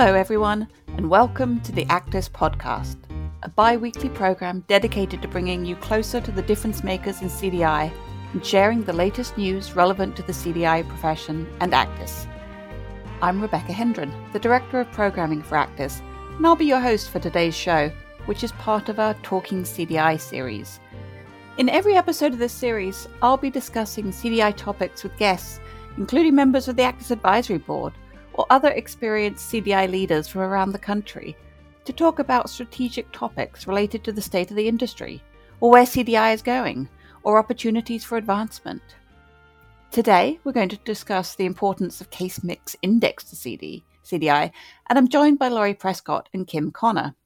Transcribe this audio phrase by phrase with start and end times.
[0.00, 2.98] Hello, everyone, and welcome to the ACDIS Podcast,
[3.42, 7.90] a bi weekly program dedicated to bringing you closer to the difference makers in CDI
[8.32, 12.28] and sharing the latest news relevant to the CDI profession and ACDIS.
[13.22, 16.00] I'm Rebecca Hendren, the Director of Programming for ACDIS,
[16.36, 17.90] and I'll be your host for today's show,
[18.26, 20.78] which is part of our Talking CDI series.
[21.56, 25.58] In every episode of this series, I'll be discussing CDI topics with guests,
[25.96, 27.94] including members of the ACDIS Advisory Board
[28.38, 31.36] or other experienced CDI leaders from around the country,
[31.84, 35.20] to talk about strategic topics related to the state of the industry,
[35.60, 36.88] or where CDI is going,
[37.24, 38.80] or opportunities for advancement.
[39.90, 44.52] Today, we're going to discuss the importance of case mix index to CD, CDI,
[44.88, 47.16] and I'm joined by Laurie Prescott and Kim Conner.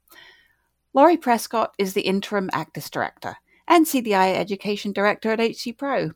[0.94, 3.36] Laurie Prescott is the interim ACDIS Director
[3.68, 6.12] and CDI Education Director at HC Pro.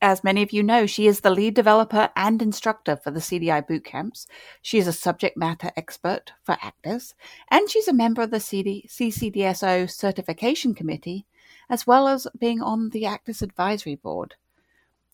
[0.00, 3.66] As many of you know, she is the lead developer and instructor for the CDI
[3.66, 4.26] bootcamps.
[4.62, 7.14] She is a subject matter expert for ACDIS,
[7.50, 11.26] and she's a member of the CD, CCDSO Certification Committee,
[11.68, 14.36] as well as being on the ACDIS Advisory Board.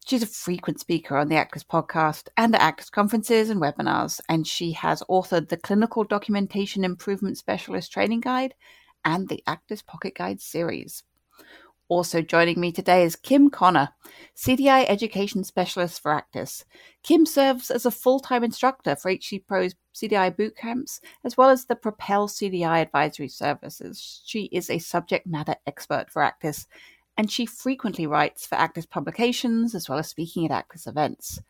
[0.07, 4.47] She's a frequent speaker on the ACDIS podcast and at ACDIS conferences and webinars, and
[4.47, 8.55] she has authored the Clinical Documentation Improvement Specialist Training Guide
[9.03, 11.05] and the ACDIS Pocket Guide series.
[11.95, 13.91] Also joining me today is Kim Conner,
[14.37, 16.65] CDI Education Specialist for ACDIS.
[17.05, 21.51] Kim serves as a full time instructor for HC Pro's CDI boot camps, as well
[21.51, 24.23] as the Propel CDI advisory services.
[24.27, 26.67] She is a subject matter expert for ACDIS,
[27.17, 31.43] and she frequently writes for ACDIS publications as well as speaking at ACDIS events.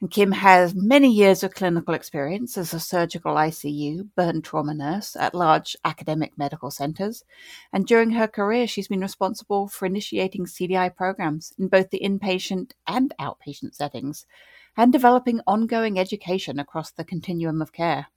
[0.00, 5.16] And Kim has many years of clinical experience as a surgical ICU burn trauma nurse
[5.16, 7.24] at large academic medical centers.
[7.72, 12.72] And during her career, she's been responsible for initiating CDI programs in both the inpatient
[12.86, 14.26] and outpatient settings
[14.76, 18.08] and developing ongoing education across the continuum of care.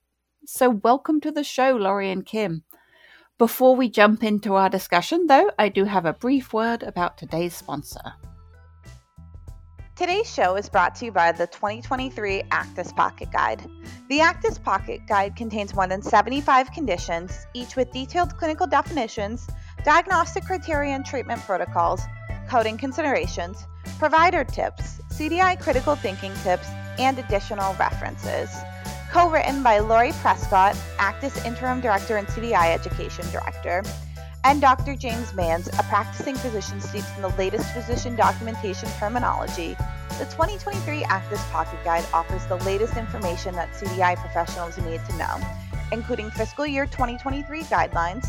[0.45, 2.63] So, welcome to the show, Laurie and Kim.
[3.38, 7.56] Before we jump into our discussion, though, I do have a brief word about today's
[7.56, 8.16] sponsor.
[9.99, 13.69] Today's show is brought to you by the 2023 ACDIS Pocket Guide.
[14.07, 19.49] The ACDIS Pocket Guide contains more than 75 conditions, each with detailed clinical definitions,
[19.83, 21.99] diagnostic criteria and treatment protocols,
[22.47, 23.67] coding considerations,
[23.97, 28.49] provider tips, CDI critical thinking tips, and additional references.
[29.11, 33.83] Co written by Laurie Prescott, ACDIS Interim Director and CDI Education Director,
[34.44, 34.95] and Dr.
[34.95, 39.75] James Manns, a practicing physician steeped in the latest physician documentation terminology,
[40.17, 45.38] the 2023 ACDIS Pocket Guide offers the latest information that CDI professionals need to know,
[45.91, 48.23] including fiscal year 2023 guidelines,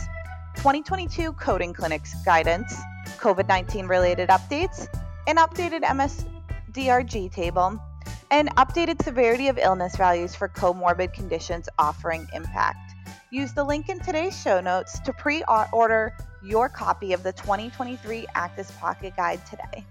[0.56, 2.74] 2022 coding clinics guidance,
[3.18, 4.88] COVID 19 related updates,
[5.28, 7.80] an updated MSDRG table,
[8.30, 12.89] and updated severity of illness values for comorbid conditions offering impact.
[13.32, 18.26] Use the link in today's show notes to pre order your copy of the 2023
[18.34, 19.84] ACDIS Pocket Guide today.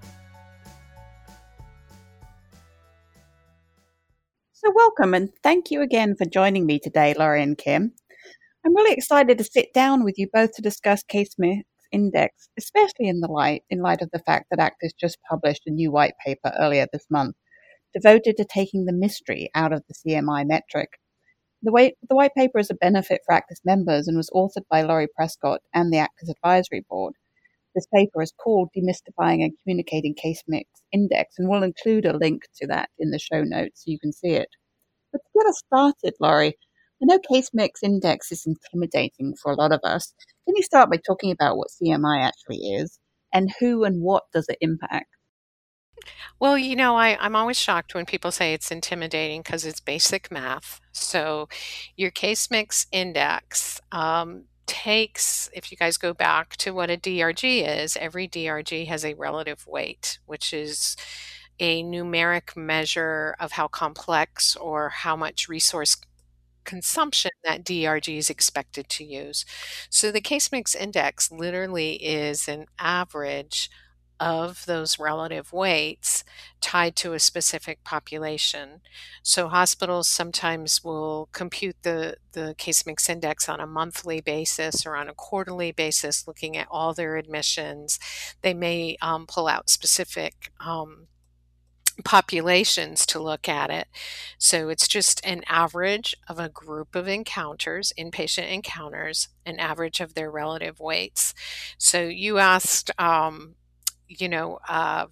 [4.52, 7.94] So, welcome and thank you again for joining me today, Laurie and Kim.
[8.66, 11.64] I'm really excited to sit down with you both to discuss Case Mix
[11.94, 15.72] Index, especially in the light in light of the fact that ACDIS just published a
[15.72, 17.38] new white paper earlier this month
[17.94, 20.90] devoted to taking the mystery out of the CMI metric.
[21.62, 24.82] The, way, the white paper is a benefit for ACDIS members and was authored by
[24.82, 27.16] Laurie Prescott and the ACDIS Advisory Board.
[27.76, 32.44] This paper is called Demystifying and Communicating Case Mix Index, and we'll include a link
[32.62, 34.50] to that in the show notes so you can see it.
[35.12, 36.58] But to get us started, Laurie,
[37.02, 40.14] I know Case Mix Index is intimidating for a lot of us.
[40.46, 43.00] Can you start by talking about what CMI actually is
[43.34, 45.08] and who and what does it impact?
[46.40, 50.32] Well, you know, I, I'm always shocked when people say it's intimidating because it's basic
[50.32, 50.80] math.
[50.92, 51.50] So,
[51.96, 57.68] your case mix index um, takes, if you guys go back to what a DRG
[57.68, 60.96] is, every DRG has a relative weight, which is
[61.60, 65.98] a numeric measure of how complex or how much resource
[66.64, 69.46] consumption that DRG is expected to use.
[69.90, 73.70] So the case mix index literally is an average
[74.20, 76.24] of those relative weights
[76.62, 78.82] tied to a specific population.
[79.24, 84.96] So hospitals sometimes will compute the, the case mix index on a monthly basis or
[84.96, 88.00] on a quarterly basis, looking at all their admissions.
[88.42, 91.08] They may um, pull out specific um,
[92.04, 93.88] populations to look at it.
[94.38, 100.14] So it's just an average of a group of encounters, inpatient encounters, an average of
[100.14, 101.34] their relative weights.
[101.78, 103.56] So you asked, um,
[104.10, 105.08] you know, uh,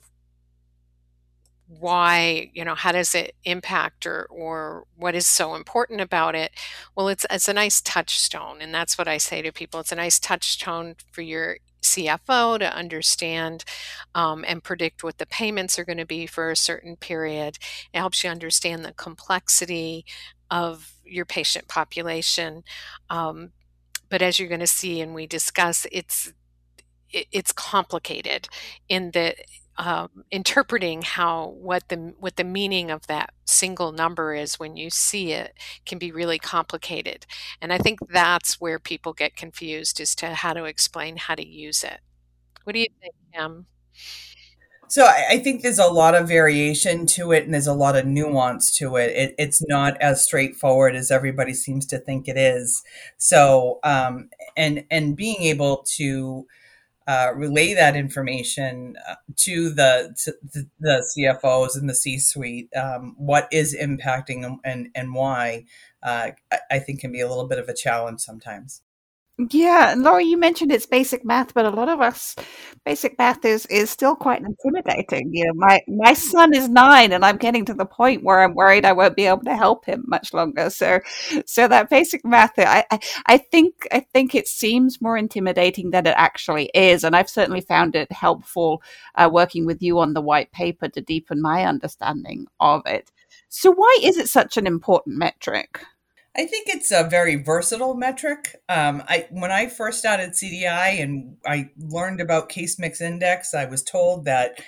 [1.68, 6.52] why you know how does it impact or or what is so important about it?
[6.96, 9.96] Well it's it's a nice touchstone and that's what i say to people it's a
[9.96, 13.66] nice touchstone for your cfo to understand
[14.16, 17.58] um, and predict what the payments are going to be for a certain period.
[17.94, 20.06] It helps you understand the complexity
[20.50, 22.64] of your patient population
[23.10, 23.52] um,
[24.10, 26.34] but as you're going to see and we discuss it's
[27.12, 28.48] it, it's complicated
[28.90, 29.38] in that
[29.80, 34.90] um, interpreting how what the what the meaning of that single number is when you
[34.90, 35.54] see it
[35.86, 37.26] can be really complicated.
[37.62, 41.48] And i think that's where people get confused as to how to explain how to
[41.48, 42.00] use it.
[42.64, 43.68] What do you think kim?
[44.90, 48.06] So I, think there's a lot of variation to it and there's a lot of
[48.06, 49.12] nuance to it.
[49.12, 52.84] it it's not as straightforward as everybody seems to think it is.
[53.18, 56.48] So um, and and being able to
[57.08, 60.34] uh, relay that information uh, to the to
[60.80, 62.70] the CFOs and the C-suite.
[62.76, 65.66] Um, what is impacting and and why?
[66.04, 66.32] Uh,
[66.70, 68.82] I think can be a little bit of a challenge sometimes.
[69.52, 72.36] Yeah, and Laura, you mentioned it's basic math, but a lot of us,
[72.84, 75.30] basic math is is still quite intimidating.
[75.32, 78.56] You know, my my son is nine, and I'm getting to the point where I'm
[78.56, 80.72] worried I won't be able to help him much longer.
[80.72, 81.02] So,
[81.46, 86.08] so that basic math, I I, I think I think it seems more intimidating than
[86.08, 88.82] it actually is, and I've certainly found it helpful
[89.14, 93.12] uh, working with you on the white paper to deepen my understanding of it.
[93.50, 95.80] So, why is it such an important metric?
[96.38, 98.62] I think it's a very versatile metric.
[98.70, 103.66] Um, I when I first started CDI and I learned about case mix index, I
[103.66, 104.62] was told that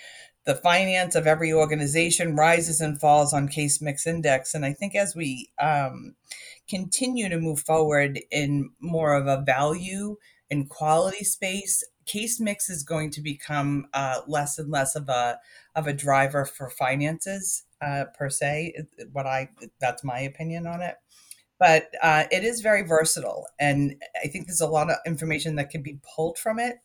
[0.46, 4.56] the finance of every organization rises and falls on case mix index.
[4.56, 6.16] And I think as we um,
[6.68, 10.18] continue to move forward in more of a value
[10.50, 15.38] and quality space, case mix is going to become uh, less and less of a
[15.76, 18.74] of a driver for finances uh, per se.
[19.12, 19.50] What I
[19.80, 20.96] that's my opinion on it
[21.60, 25.70] but uh, it is very versatile and i think there's a lot of information that
[25.70, 26.78] can be pulled from it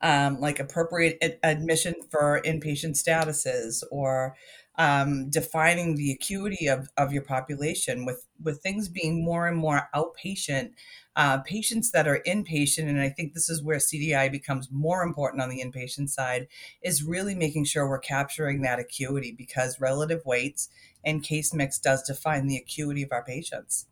[0.00, 4.34] um, like appropriate ad- admission for inpatient statuses or
[4.78, 9.88] um, defining the acuity of, of your population with with things being more and more
[9.94, 10.72] outpatient
[11.16, 15.42] uh, patients that are inpatient and i think this is where cdi becomes more important
[15.42, 16.46] on the inpatient side
[16.82, 20.68] is really making sure we're capturing that acuity because relative weights
[21.04, 23.86] and case mix does define the acuity of our patients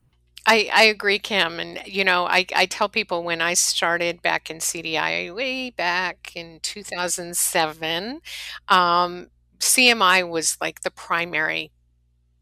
[0.46, 1.58] I, I agree, Kim.
[1.58, 6.32] And, you know, I, I tell people when I started back in CDI way back
[6.34, 8.20] in 2007,
[8.69, 9.28] um,
[9.64, 11.72] CMI was like the primary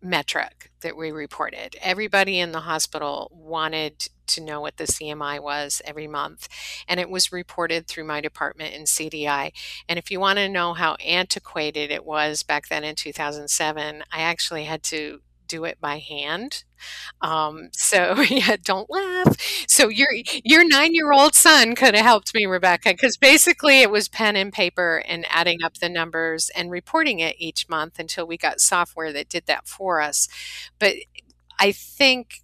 [0.02, 1.76] metric that we reported.
[1.80, 6.48] Everybody in the hospital wanted to know what the CMI was every month,
[6.88, 9.52] and it was reported through my department in CDI.
[9.88, 14.20] And if you want to know how antiquated it was back then in 2007, I
[14.20, 16.64] actually had to do it by hand.
[17.20, 19.36] Um, so yeah, don't laugh.
[19.68, 20.08] So your
[20.44, 24.36] your nine year old son could have helped me, Rebecca, because basically it was pen
[24.36, 28.60] and paper and adding up the numbers and reporting it each month until we got
[28.60, 30.28] software that did that for us.
[30.78, 30.94] But
[31.58, 32.42] I think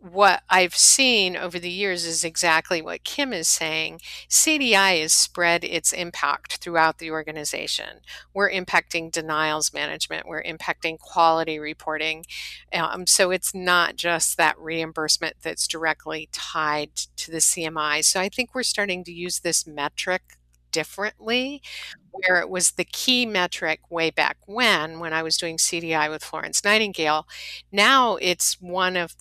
[0.00, 4.00] what I've seen over the years is exactly what Kim is saying.
[4.28, 8.00] CDI has spread its impact throughout the organization.
[8.32, 12.24] We're impacting denials management, we're impacting quality reporting.
[12.72, 18.02] Um, so it's not just that reimbursement that's directly tied to the CMI.
[18.04, 20.22] So I think we're starting to use this metric
[20.72, 21.60] differently
[22.12, 26.22] where it was the key metric way back when when I was doing CDI with
[26.22, 27.26] Florence Nightingale
[27.72, 29.16] now it's one of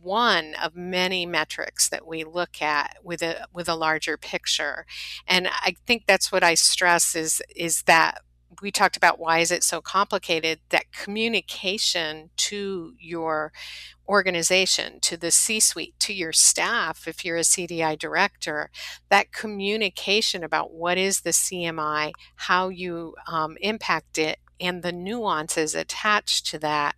[0.00, 4.86] one of many metrics that we look at with a with a larger picture.
[5.26, 8.22] And i think that's what i stress is is that
[8.62, 13.52] we talked about why is it so complicated that communication to your
[14.08, 18.70] organization to the c suite to your staff if you're a cdi director
[19.10, 25.74] that communication about what is the cmi how you um, impact it and the nuances
[25.74, 26.96] attached to that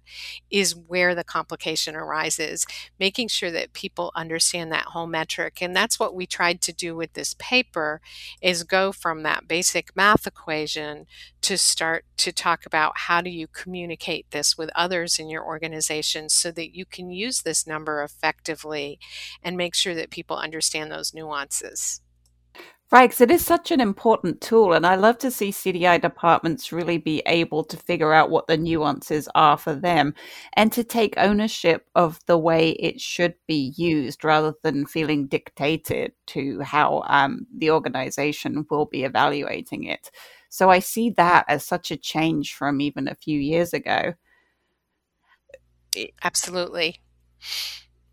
[0.51, 2.67] is where the complication arises
[2.99, 5.61] making sure that people understand that whole metric.
[5.61, 8.01] And that's what we tried to do with this paper
[8.41, 11.07] is go from that basic math equation
[11.43, 16.29] to start to talk about how do you communicate this with others in your organization
[16.29, 18.99] so that you can use this number effectively
[19.43, 22.01] and make sure that people understand those nuances
[22.93, 26.73] Right, because it is such an important tool, and I love to see CDI departments
[26.73, 30.13] really be able to figure out what the nuances are for them
[30.55, 36.15] and to take ownership of the way it should be used rather than feeling dictated
[36.29, 40.11] to how um, the organization will be evaluating it.
[40.49, 44.15] So I see that as such a change from even a few years ago.
[46.23, 47.01] Absolutely.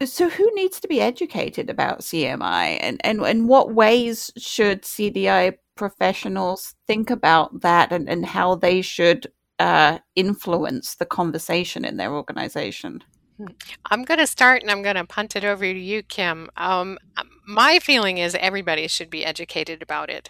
[0.06, 5.56] So who needs to be educated about CMI and, and, and what ways should CDI
[5.76, 9.28] professionals think about that and, and how they should
[9.60, 13.04] uh, influence the conversation in their organization?
[13.90, 16.50] I'm going to start and I'm going to punt it over to you, Kim.
[16.58, 16.98] Um,
[17.48, 20.30] my feeling is everybody should be educated about it.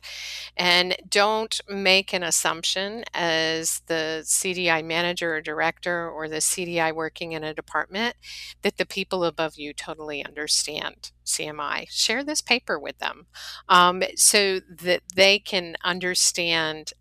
[0.55, 7.31] And don't make an assumption as the CDI manager or director or the CDI working
[7.31, 8.15] in a department
[8.61, 11.87] that the people above you totally understand CMI.
[11.89, 13.25] Share this paper with them
[13.67, 16.93] um, so that they can understand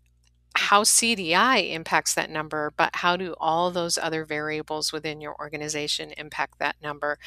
[0.57, 6.11] how CDI impacts that number, but how do all those other variables within your organization
[6.17, 7.19] impact that number?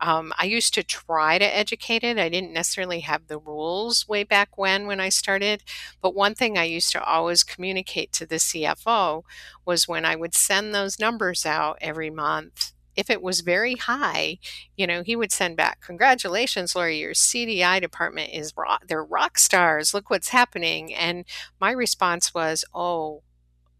[0.00, 2.18] Um, I used to try to educate it.
[2.18, 5.62] I didn't necessarily have the rules way back when when I started,
[6.00, 9.22] but one thing I used to always communicate to the CFO
[9.64, 14.38] was when I would send those numbers out every month if it was very high,
[14.76, 19.38] you know, he would send back, "Congratulations, Laurie, your CDI department is rock, they're rock
[19.38, 19.94] stars.
[19.94, 21.24] Look what's happening." And
[21.60, 23.22] my response was, "Oh,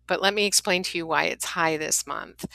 [0.06, 2.46] but let me explain to you why it's high this month."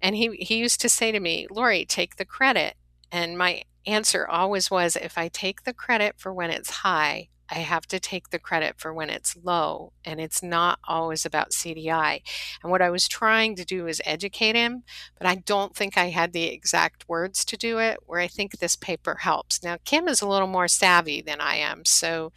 [0.00, 2.76] And he he used to say to me, "Laurie, take the credit."
[3.10, 7.58] And my answer always was, "If I take the credit for when it's high, I
[7.58, 12.22] have to take the credit for when it's low, and it's not always about CDI.
[12.62, 14.84] And what I was trying to do is educate him,
[15.18, 18.58] but I don't think I had the exact words to do it, where I think
[18.58, 19.62] this paper helps.
[19.62, 22.32] Now, Kim is a little more savvy than I am, so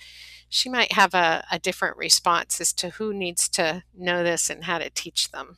[0.49, 4.65] she might have a, a different response as to who needs to know this and
[4.65, 5.55] how to teach them.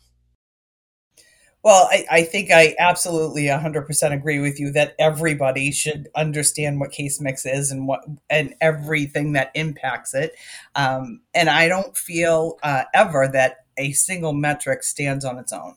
[1.67, 6.93] Well, I, I, think I absolutely 100% agree with you that everybody should understand what
[6.93, 10.33] case mix is and what and everything that impacts it.
[10.75, 15.75] Um, and I don't feel uh, ever that a single metric stands on its own.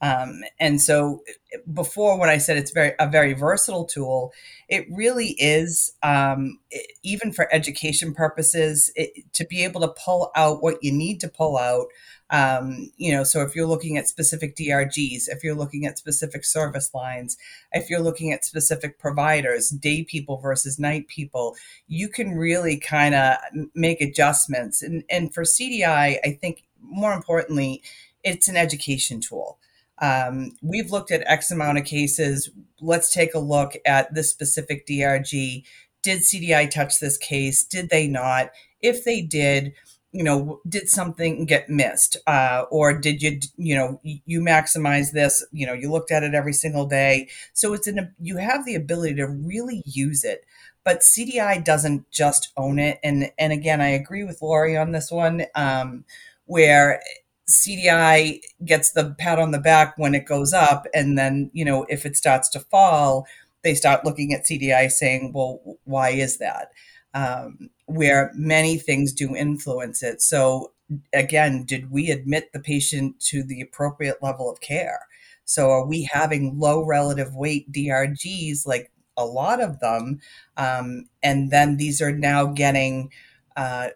[0.00, 1.24] Um, and so,
[1.72, 4.32] before when I said it's very a very versatile tool,
[4.68, 5.94] it really is.
[6.04, 10.92] Um, it, even for education purposes, it, to be able to pull out what you
[10.92, 11.86] need to pull out
[12.30, 16.44] um, you know, so if you're looking at specific DRGs, if you're looking at specific
[16.44, 17.36] service lines,
[17.72, 21.54] if you're looking at specific providers, day people versus night people,
[21.86, 23.36] you can really kind of
[23.74, 24.82] make adjustments.
[24.82, 27.82] And, and for CDI, I think more importantly,
[28.22, 29.58] it's an education tool.
[30.00, 32.50] Um, we've looked at X amount of cases.
[32.80, 35.62] Let's take a look at this specific DRG.
[36.02, 37.64] Did CDI touch this case?
[37.64, 38.50] Did they not?
[38.82, 39.74] If they did,
[40.14, 42.16] you know did something get missed?
[42.26, 46.34] Uh, or did you you know you maximize this you know you looked at it
[46.34, 47.28] every single day.
[47.52, 50.44] So it's an you have the ability to really use it
[50.84, 52.98] but cdi doesn't just own it.
[53.02, 56.04] And and again i agree with laurie on this one um,
[56.46, 57.00] where
[57.48, 61.84] cdi gets the pat on the back when it goes up and then you know
[61.88, 63.26] if it starts to fall
[63.62, 66.70] they start looking at cdi saying well why is that?
[67.14, 70.22] Um, where many things do influence it.
[70.22, 70.72] So,
[71.12, 75.00] again, did we admit the patient to the appropriate level of care?
[75.44, 80.20] So, are we having low relative weight DRGs like a lot of them?
[80.56, 83.10] Um, and then these are now getting,
[83.56, 83.88] uh,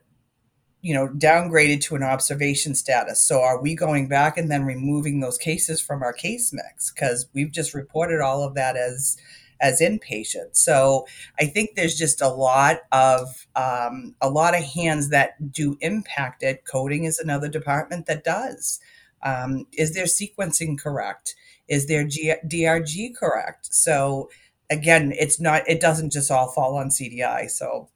[0.82, 3.20] you know, downgraded to an observation status.
[3.20, 6.92] So, are we going back and then removing those cases from our case mix?
[6.92, 9.16] Because we've just reported all of that as
[9.60, 10.56] as inpatients.
[10.56, 11.06] So
[11.38, 16.42] I think there's just a lot of um, a lot of hands that do impact
[16.42, 16.64] it.
[16.70, 18.80] Coding is another department that does.
[19.22, 21.34] Um, is their sequencing correct?
[21.68, 23.74] Is their G- DRG correct?
[23.74, 24.30] So
[24.70, 25.68] again, it's not.
[25.68, 27.50] It doesn't just all fall on CDI.
[27.50, 27.88] So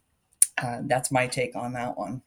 [0.59, 2.23] uh, that's my take on that one.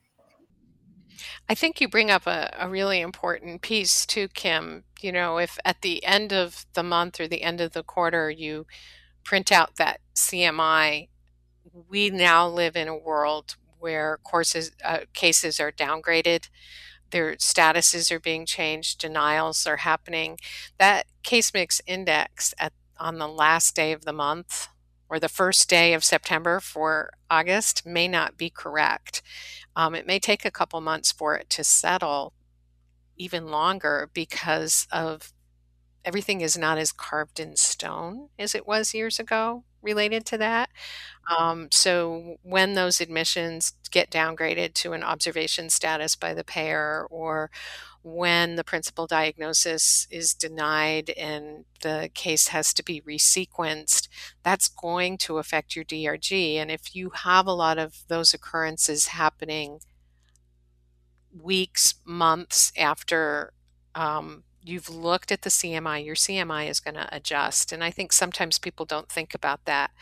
[1.48, 4.84] I think you bring up a, a really important piece too, Kim.
[5.00, 8.30] You know, if at the end of the month or the end of the quarter
[8.30, 8.66] you
[9.26, 11.08] print out that CMI,
[11.90, 16.48] we now live in a world where courses uh, cases are downgraded.
[17.10, 20.38] Their statuses are being changed denials are happening.
[20.78, 24.68] That case mix index at on the last day of the month
[25.08, 29.22] or the first day of september for august may not be correct.
[29.74, 32.32] Um, it may take a couple months for it to settle
[33.16, 35.32] even longer because of
[36.06, 40.70] everything is not as carved in stone as it was years ago related to that.
[41.36, 47.50] Um, so when those admissions get downgraded to an observation status by the payer, or
[48.02, 54.08] when the principal diagnosis is denied and the case has to be resequenced,
[54.44, 56.54] that's going to affect your DRG.
[56.54, 59.80] And if you have a lot of those occurrences happening
[61.36, 63.52] weeks, months after
[63.96, 67.72] um, you've looked at the CMI, your CMI is going to adjust.
[67.72, 69.92] And I think sometimes people don't think about that.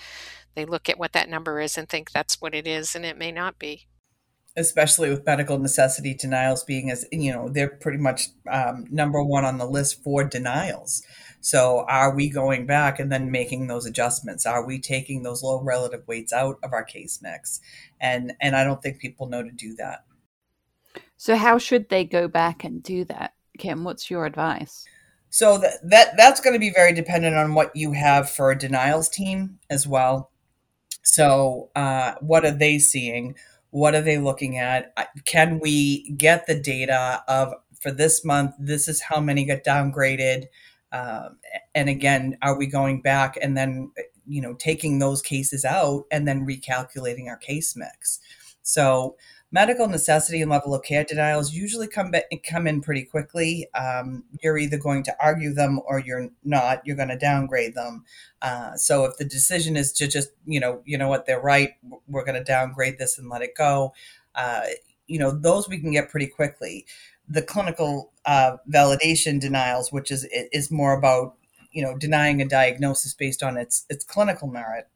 [0.54, 3.18] They look at what that number is and think that's what it is, and it
[3.18, 3.86] may not be.
[4.56, 9.44] Especially with medical necessity denials being as, you know, they're pretty much um, number one
[9.44, 11.02] on the list for denials.
[11.40, 14.46] So are we going back and then making those adjustments?
[14.46, 17.60] Are we taking those low relative weights out of our case mix?
[18.00, 20.04] And and I don't think people know to do that.
[21.16, 23.34] So how should they go back and do that?
[23.58, 24.84] Kim, what's your advice?
[25.30, 28.58] So that, that that's going to be very dependent on what you have for a
[28.58, 30.30] denials team as well.
[31.02, 33.34] So uh, what are they seeing?
[33.70, 34.94] What are they looking at?
[35.24, 38.54] Can we get the data of for this month?
[38.58, 40.44] This is how many got downgraded.
[40.92, 41.38] Um,
[41.74, 43.90] and again, are we going back and then
[44.26, 48.20] you know taking those cases out and then recalculating our case mix?
[48.62, 49.16] So
[49.54, 52.12] medical necessity and level of care denials usually come
[52.44, 53.68] come in pretty quickly.
[53.72, 56.84] Um, you're either going to argue them or you're not.
[56.84, 58.04] You're going to downgrade them.
[58.42, 61.70] Uh, so if the decision is to just you know you know what they're right,
[62.08, 63.94] we're going to downgrade this and let it go.
[64.34, 64.62] Uh,
[65.06, 66.84] you know those we can get pretty quickly.
[67.28, 71.36] The clinical uh, validation denials, which is is more about
[71.70, 74.88] you know denying a diagnosis based on its its clinical merit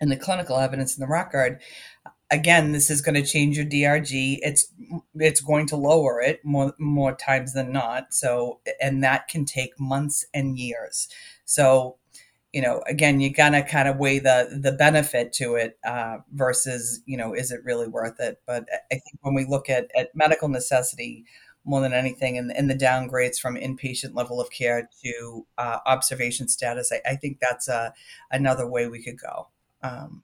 [0.00, 1.60] and the clinical evidence in the record
[2.30, 4.38] again, this is going to change your DRG.
[4.42, 4.72] It's
[5.14, 8.14] it's going to lower it more more times than not.
[8.14, 11.08] So, and that can take months and years.
[11.44, 11.96] So,
[12.52, 17.00] you know, again, you gotta kind of weigh the the benefit to it uh, versus,
[17.06, 18.40] you know, is it really worth it?
[18.46, 21.24] But I think when we look at at medical necessity
[21.64, 26.48] more than anything, and, and the downgrades from inpatient level of care to uh, observation
[26.48, 27.92] status, I, I, think that's a
[28.30, 29.48] another way we could go.
[29.82, 30.22] Um,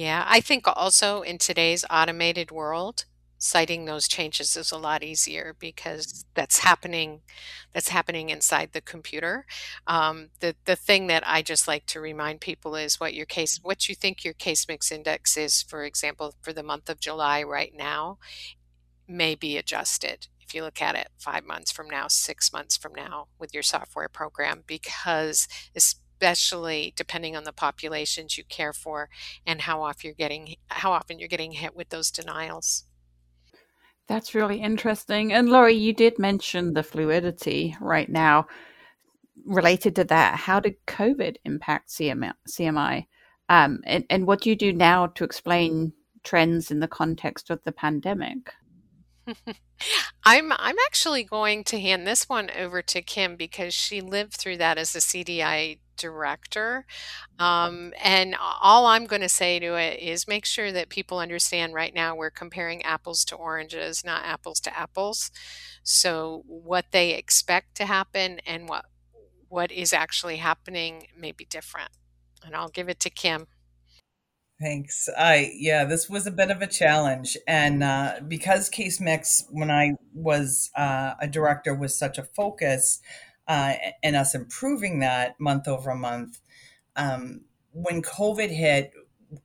[0.00, 3.04] yeah, I think also in today's automated world,
[3.36, 7.20] citing those changes is a lot easier because that's happening
[7.74, 9.44] that's happening inside the computer.
[9.86, 13.60] Um, the the thing that I just like to remind people is what your case
[13.62, 17.42] what you think your case mix index is, for example, for the month of July
[17.42, 18.16] right now,
[19.06, 22.94] may be adjusted if you look at it five months from now, six months from
[22.94, 25.46] now with your software program, because
[26.20, 29.08] especially depending on the populations you care for
[29.46, 32.84] and how often you're getting how often you're getting hit with those denials.
[34.06, 35.32] That's really interesting.
[35.32, 38.46] And Laurie, you did mention the fluidity right now.
[39.46, 43.06] Related to that, how did COVID impact CMI?
[43.48, 45.92] Um, and, and what do you do now to explain
[46.24, 48.52] trends in the context of the pandemic?
[50.24, 54.58] I'm I'm actually going to hand this one over to Kim because she lived through
[54.58, 56.86] that as a CDI director.
[57.38, 61.74] Um, and all I'm going to say to it is make sure that people understand
[61.74, 65.30] right now we're comparing apples to oranges, not apples to apples.
[65.82, 68.86] So what they expect to happen and what
[69.48, 71.90] what is actually happening may be different.
[72.44, 73.48] And I'll give it to Kim.
[74.60, 75.08] Thanks.
[75.16, 79.70] I yeah, this was a bit of a challenge, and uh, because Case Mix, when
[79.70, 83.00] I was uh, a director, was such a focus,
[83.48, 86.40] uh, and us improving that month over month.
[86.96, 88.92] Um, when COVID hit,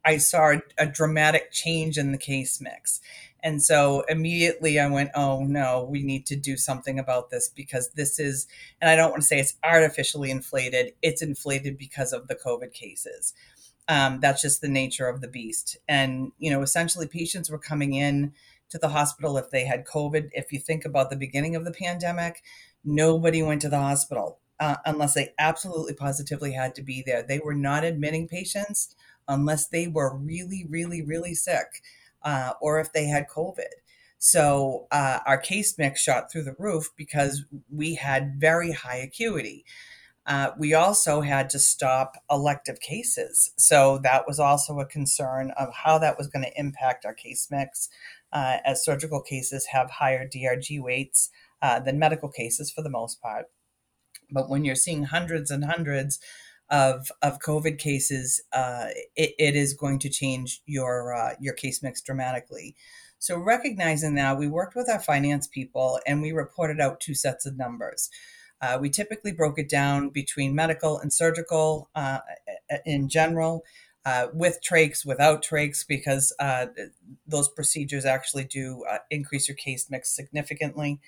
[0.04, 3.02] I saw a, dramatic change in the case mix,
[3.44, 7.92] and so immediately I went, "Oh no, we need to do something about this because
[7.92, 8.48] this is."
[8.82, 12.74] And I don't want to say it's artificially inflated; it's inflated because of the COVID
[12.74, 13.34] cases
[13.88, 15.78] um, that's just the nature of the beast.
[15.88, 18.34] And, you know, essentially patients were coming in
[18.70, 20.30] to the hospital if they had COVID.
[20.32, 22.42] If you think about the beginning of the pandemic,
[22.86, 27.24] nobody went to the hospital uh, unless they absolutely positively had to be there.
[27.24, 28.96] They were not admitting patients
[29.28, 31.82] unless they were really, really, really sick
[32.24, 33.74] uh, or if they had COVID.
[34.18, 39.66] So uh, our case mix shot through the roof because we had very high acuity.
[40.26, 43.52] Uh, we also had to stop elective cases.
[43.58, 47.48] So that was also a concern of how that was going to impact our case
[47.52, 47.90] mix,
[48.34, 51.30] uh, as surgical cases have higher DRG weights
[51.62, 53.46] uh, than medical cases for the most part.
[54.32, 56.20] But when you're seeing hundreds and hundreds
[56.70, 61.84] of, of COVID cases, uh, it, it is going to change your uh, your case
[61.84, 62.76] mix dramatically.
[63.20, 67.46] So recognizing that, we worked with our finance people and we reported out two sets
[67.46, 68.10] of numbers.
[68.62, 72.20] Uh, we typically broke it down between medical and surgical uh,
[72.86, 73.64] in general,
[74.06, 76.34] uh, with trachs, without trachs, because
[77.28, 81.00] those procedures actually do increase your case mix significantly.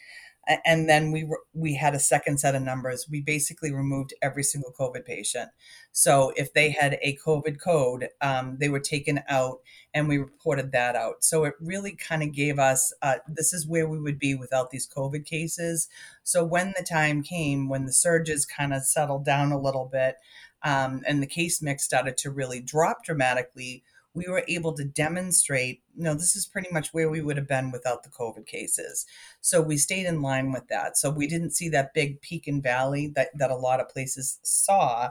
[0.66, 3.08] And then we we had a second set of numbers.
[3.10, 5.50] We basically removed every single COVID patient.
[5.92, 9.60] So if they had a COVID code, um, they were taken out,
[9.94, 11.24] and we reported that out.
[11.24, 14.70] So it really kind of gave us uh, this is where we would be without
[14.70, 15.88] these COVID cases.
[16.24, 20.16] So when the time came, when the surges kind of settled down a little bit,
[20.64, 23.84] um, and the case mix started to really drop dramatically
[24.18, 27.48] we were able to demonstrate, you know, this is pretty much where we would have
[27.48, 29.06] been without the COVID cases.
[29.42, 30.98] So we stayed in line with that.
[30.98, 34.40] So we didn't see that big peak and valley that, that a lot of places
[34.44, 35.10] saw.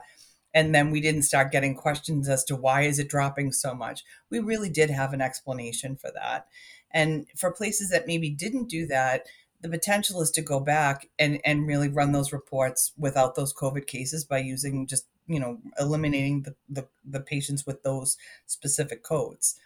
[0.53, 4.03] And then we didn't start getting questions as to why is it dropping so much.
[4.31, 6.47] We really did have an explanation for that.
[6.91, 9.27] And for places that maybe didn't do that,
[9.61, 13.87] the potential is to go back and, and really run those reports without those COVID
[13.87, 19.59] cases by using just you know eliminating the, the, the patients with those specific codes.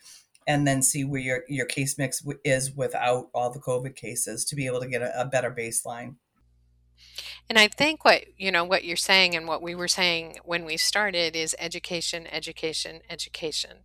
[0.46, 4.56] And then see where your, your case mix is without all the covid cases to
[4.56, 6.16] be able to get a, a better baseline
[7.48, 10.64] and I think what, you know, what you're saying and what we were saying when
[10.64, 13.78] we started is education, education, education.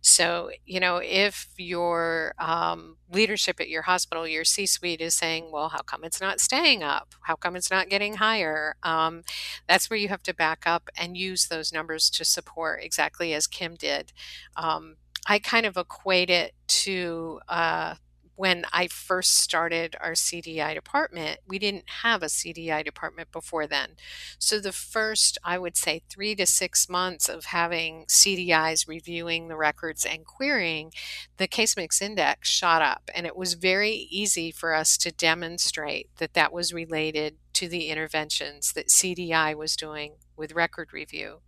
[0.00, 5.50] So, you know, if your um, leadership at your hospital, your C suite is saying,
[5.50, 7.14] well, how come it's not staying up?
[7.22, 8.76] How come it's not getting higher?
[8.82, 9.22] Um,
[9.66, 13.46] that's where you have to back up and use those numbers to support exactly as
[13.46, 14.12] Kim did.
[14.56, 17.94] Um, I kind of equate it to uh,
[18.36, 23.96] when I first started our CDI department, we didn't have a CDI department before then.
[24.38, 29.56] So the first, I would say, three to six months of having CDIs reviewing the
[29.56, 30.92] records and querying,
[31.38, 33.10] the case mix index shot up.
[33.14, 37.88] And it was very easy for us to demonstrate that that was related to the
[37.88, 41.40] interventions that CDI was doing with record review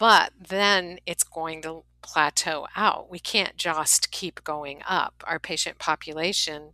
[0.00, 3.10] but then it's going to plateau out.
[3.10, 5.22] We can't just keep going up.
[5.26, 6.72] Our patient population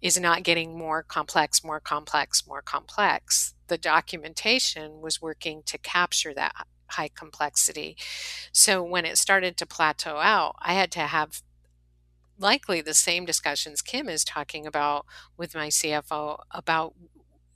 [0.00, 3.54] is not getting more complex, more complex, more complex.
[3.68, 7.96] The documentation was working to capture that high complexity.
[8.52, 11.42] So when it started to plateau out, I had to have
[12.38, 15.04] likely the same discussions Kim is talking about
[15.36, 16.94] with my CFO about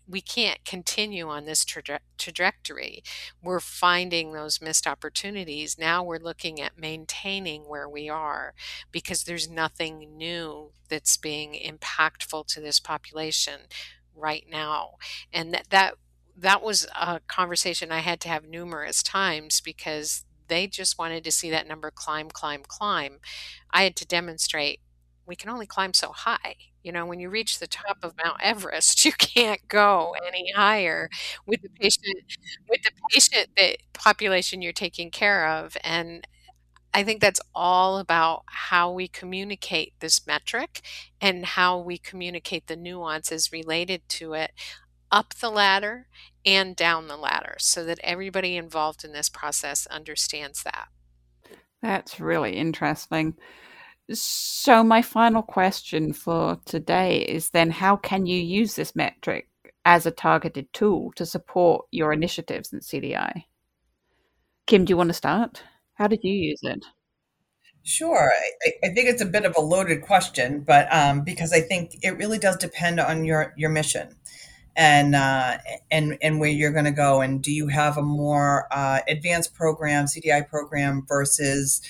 [0.06, 3.02] we can't continue on this traje- trajectory.
[3.42, 5.78] We're finding those missed opportunities.
[5.78, 8.54] Now we're looking at maintaining where we are
[8.92, 13.62] because there's nothing new that's being impactful to this population
[14.14, 14.96] right now.
[15.32, 15.94] And that that
[16.36, 21.32] that was a conversation I had to have numerous times because they just wanted to
[21.32, 23.18] see that number climb, climb, climb.
[23.70, 24.80] I had to demonstrate
[25.26, 26.56] we can only climb so high.
[26.82, 28.26] You know, when you reach the top of mm-hmm.
[28.28, 31.08] Mount Everest, you can't go any higher
[31.46, 32.16] with the patient
[32.68, 35.76] with the patient that population you're taking care of.
[35.82, 36.26] And
[36.92, 40.80] I think that's all about how we communicate this metric
[41.20, 44.52] and how we communicate the nuances related to it
[45.10, 46.06] up the ladder
[46.46, 50.88] and down the ladder so that everybody involved in this process understands that.
[51.82, 53.34] That's really interesting.
[54.12, 59.48] So, my final question for today is then how can you use this metric
[59.84, 63.44] as a targeted tool to support your initiatives in CDI?
[64.66, 65.62] Kim, do you want to start?
[65.94, 66.84] How did you use it?
[67.82, 68.30] Sure.
[68.66, 71.98] I, I think it's a bit of a loaded question, but um, because I think
[72.02, 74.16] it really does depend on your, your mission
[74.76, 75.58] and uh,
[75.90, 77.20] and and where you're going to go.
[77.20, 81.80] And do you have a more uh, advanced program, CDI program, versus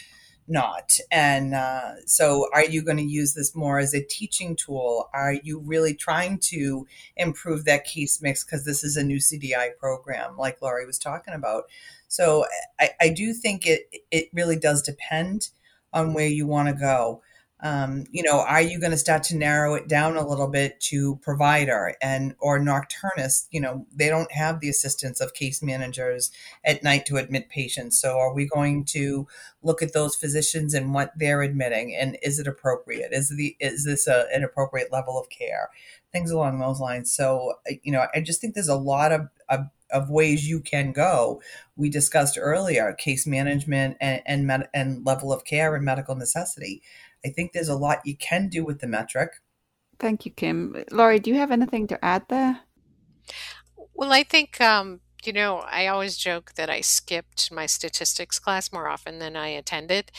[0.46, 0.98] not.
[1.10, 5.08] And uh, so, are you going to use this more as a teaching tool?
[5.14, 9.76] Are you really trying to improve that case mix because this is a new CDI
[9.78, 11.64] program, like Laurie was talking about?
[12.08, 12.46] So,
[12.80, 15.48] I, I do think it it really does depend
[15.92, 17.22] on where you want to go
[17.64, 20.78] um, you know, are you going to start to narrow it down a little bit
[20.80, 23.46] to provider and or nocturnist?
[23.52, 26.30] You know, they don't have the assistance of case managers
[26.62, 27.98] at night to admit patients.
[27.98, 29.26] So, are we going to
[29.62, 33.14] look at those physicians and what they're admitting, and is it appropriate?
[33.14, 35.70] Is the is this a, an appropriate level of care?
[36.12, 37.10] Things along those lines.
[37.10, 40.92] So, you know, I just think there's a lot of, of of ways you can
[40.92, 41.40] go.
[41.76, 46.82] We discussed earlier case management and and, med- and level of care and medical necessity.
[47.24, 49.30] I think there's a lot you can do with the metric.
[49.98, 50.84] Thank you, Kim.
[50.90, 52.60] Laurie, do you have anything to add there?
[53.94, 58.72] Well, I think, um, you know, I always joke that I skipped my statistics class
[58.72, 60.10] more often than I attended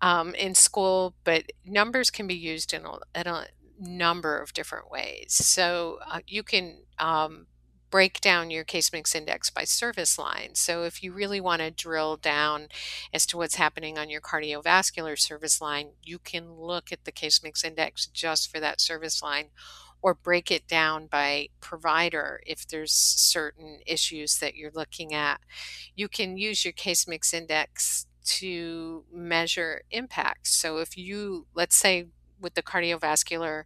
[0.00, 3.46] um, in school, but numbers can be used in a, in a
[3.78, 5.32] number of different ways.
[5.32, 7.46] So uh, you can um,
[7.92, 10.54] break down your case mix index by service line.
[10.54, 12.68] So if you really want to drill down
[13.12, 17.42] as to what's happening on your cardiovascular service line, you can look at the case
[17.44, 19.50] mix index just for that service line.
[20.02, 25.40] or break it down by provider if there's certain issues that you're looking at.
[25.94, 30.48] You can use your case mix index to measure impact.
[30.48, 32.08] So if you, let's say,
[32.42, 33.64] with the cardiovascular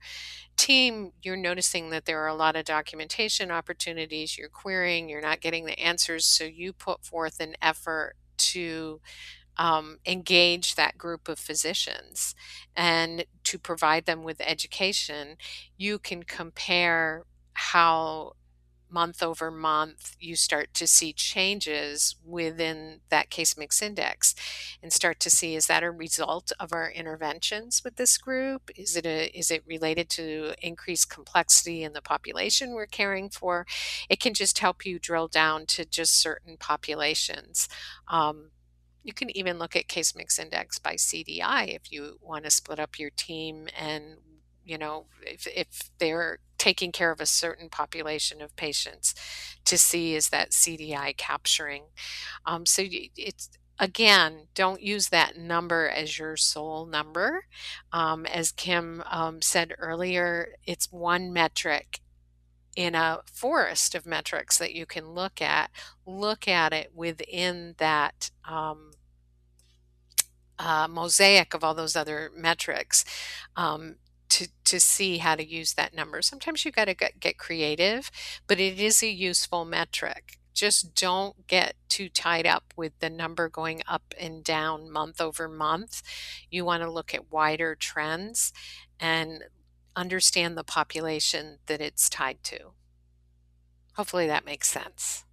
[0.56, 5.40] team, you're noticing that there are a lot of documentation opportunities, you're querying, you're not
[5.40, 6.24] getting the answers.
[6.24, 9.00] So you put forth an effort to
[9.58, 12.34] um, engage that group of physicians
[12.76, 15.36] and to provide them with education.
[15.76, 18.35] You can compare how
[18.90, 24.34] month over month, you start to see changes within that case mix index
[24.82, 28.70] and start to see is that a result of our interventions with this group?
[28.76, 33.66] Is it a is it related to increased complexity in the population we're caring for?
[34.08, 37.68] It can just help you drill down to just certain populations.
[38.08, 38.50] Um,
[39.02, 42.80] you can even look at case mix index by CDI if you want to split
[42.80, 44.16] up your team and
[44.66, 49.14] you know, if, if they're taking care of a certain population of patients
[49.64, 51.84] to see is that CDI capturing.
[52.44, 57.44] Um, so it's again, don't use that number as your sole number.
[57.92, 62.00] Um, as Kim um, said earlier, it's one metric
[62.74, 65.70] in a forest of metrics that you can look at.
[66.04, 68.30] Look at it within that.
[68.44, 68.92] Um,
[70.58, 73.04] uh, mosaic of all those other metrics
[73.56, 73.96] um,
[74.30, 76.22] to to see how to use that number.
[76.22, 78.10] Sometimes you got to get creative,
[78.46, 80.38] but it is a useful metric.
[80.54, 85.48] Just don't get too tied up with the number going up and down month over
[85.48, 86.02] month.
[86.50, 88.54] You want to look at wider trends
[88.98, 89.44] and
[89.94, 92.72] understand the population that it's tied to.
[93.96, 95.25] Hopefully that makes sense.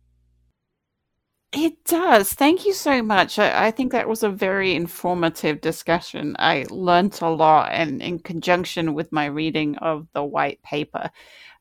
[1.55, 2.33] It does.
[2.33, 3.37] Thank you so much.
[3.37, 6.35] I, I, think that was a very informative discussion.
[6.39, 11.11] I learned a lot, and in conjunction with my reading of the white paper,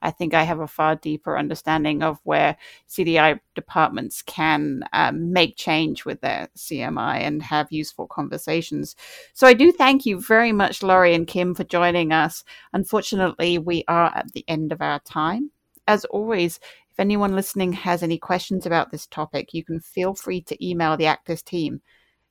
[0.00, 2.56] I think I have a far deeper understanding of where
[2.88, 8.96] CDI departments can um, make change with their CMI and have useful conversations.
[9.34, 12.44] So I do thank you very much, Laurie and Kim, for joining us.
[12.72, 15.50] Unfortunately, we are at the end of our time.
[15.86, 16.60] As always,
[16.92, 20.94] if anyone listening has any questions about this topic, you can feel free to email
[20.94, 21.80] the ACDIS team.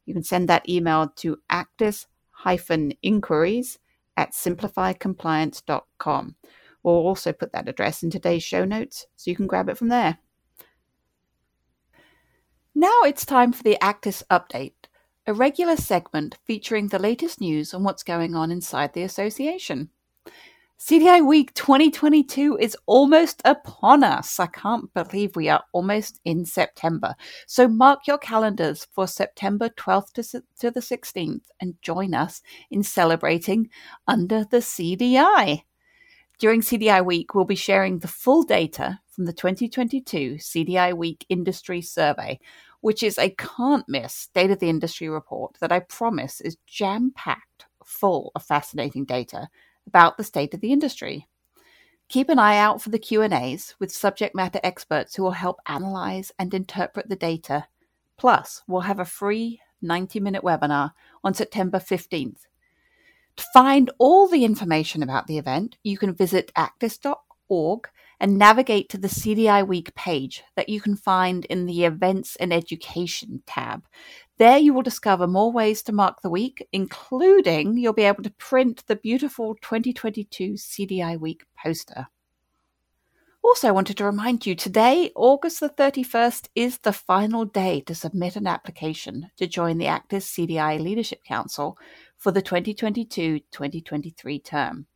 [0.06, 3.80] You can send that email to acdis-inquiries
[4.18, 6.36] at simplifycompliance.com.
[6.84, 9.88] We'll also put that address in today's show notes so you can grab it from
[9.88, 10.20] there.
[12.76, 14.74] Now it's time for the ACDIS Update,
[15.26, 19.90] a regular segment featuring the latest news on what's going on inside the association.
[20.82, 24.40] CDI Week 2022 is almost upon us.
[24.40, 27.14] I can't believe we are almost in September.
[27.46, 32.42] So mark your calendars for September 12th to, to the 16th and join us
[32.72, 33.70] in celebrating
[34.08, 35.62] under the CDI.
[36.40, 41.84] During CDI Week, we'll be sharing the full data from the 2022 CDI Week Industry
[41.84, 42.40] Survey,
[42.80, 47.14] which is a can't miss state of the industry report that I promise is jam
[47.16, 49.48] packed full of fascinating data
[49.88, 51.28] about the state of the industry.
[52.10, 56.32] Keep an eye out for the Q&As with subject matter experts who will help analyze
[56.38, 57.68] and interpret the data.
[58.18, 60.92] Plus, we'll have a free 90-minute webinar
[61.24, 62.42] on September 15th.
[63.38, 67.90] To find all the information about the event, you can visit acdis.org
[68.20, 72.54] and navigate to the CDI Week page that you can find in the Events and
[72.54, 73.86] Education tab.
[74.42, 78.32] There you will discover more ways to mark the week, including you'll be able to
[78.32, 82.08] print the beautiful 2022 CDI Week poster.
[83.44, 87.94] Also, I wanted to remind you today, August the 31st, is the final day to
[87.94, 91.78] submit an application to join the ACDIS CDI Leadership Council
[92.18, 94.88] for the 2022 2023 term.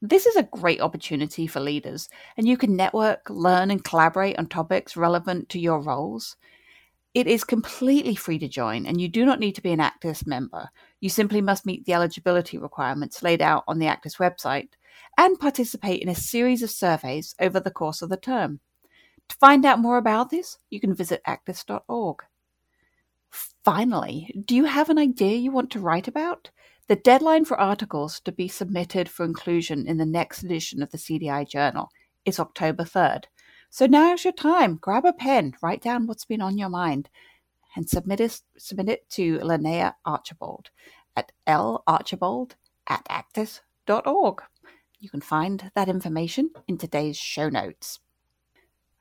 [0.00, 4.46] This is a great opportunity for leaders, and you can network, learn, and collaborate on
[4.46, 6.36] topics relevant to your roles.
[7.16, 10.26] It is completely free to join, and you do not need to be an ACDIS
[10.26, 10.68] member.
[11.00, 14.68] You simply must meet the eligibility requirements laid out on the ACDIS website
[15.16, 18.60] and participate in a series of surveys over the course of the term.
[19.30, 22.18] To find out more about this, you can visit acdis.org.
[23.64, 26.50] Finally, do you have an idea you want to write about?
[26.86, 30.98] The deadline for articles to be submitted for inclusion in the next edition of the
[30.98, 31.88] CDI Journal
[32.26, 33.24] is October 3rd.
[33.76, 34.78] So now's your time.
[34.80, 37.10] Grab a pen, write down what's been on your mind,
[37.76, 40.70] and submit it, submit it to Linnea Archibald
[41.14, 42.52] at larchibald
[42.88, 44.42] at acdis.org.
[44.98, 48.00] You can find that information in today's show notes.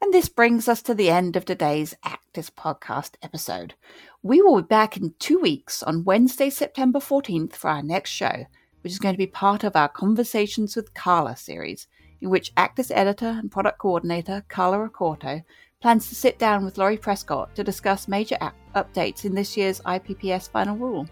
[0.01, 3.75] And this brings us to the end of today's ACDIS podcast episode.
[4.23, 8.45] We will be back in two weeks on Wednesday, September 14th for our next show,
[8.81, 11.87] which is going to be part of our Conversations with Carla series
[12.25, 15.43] in which ACDIS editor and product coordinator Carla Accorto
[15.79, 19.79] plans to sit down with Laurie Prescott to discuss major app updates in this year's
[19.81, 21.07] IPPS final rule.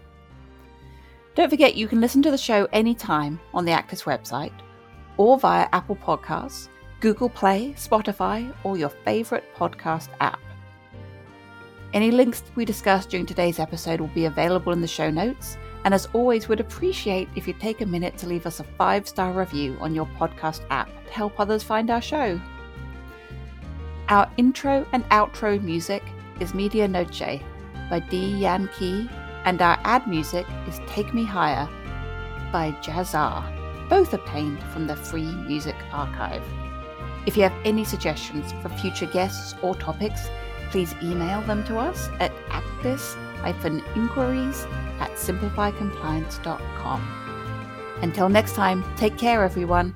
[1.36, 4.52] Don't forget you can listen to the show anytime on the ACDIS website
[5.16, 6.66] or via Apple Podcasts,
[6.98, 10.40] Google Play, Spotify, or your favorite podcast app.
[11.92, 15.92] Any links we discussed during today's episode will be available in the show notes, and
[15.92, 19.32] as always, would appreciate if you take a minute to leave us a five star
[19.32, 22.40] review on your podcast app to help others find our show.
[24.08, 26.02] Our intro and outro music
[26.40, 27.42] is medianoche
[27.90, 28.38] by D.
[28.38, 29.10] Yan Key,
[29.44, 31.68] and our ad music is Take Me Higher
[32.50, 33.44] by Jahzzar,
[33.88, 36.42] both obtained from the Free Music Archive.
[37.26, 40.28] If you have any suggestions for future guests or topics,
[40.70, 44.66] please email them to us at acdis-inquiries
[45.00, 47.20] at simplifycompliance.com.
[48.02, 49.94] Until next time, take care everyone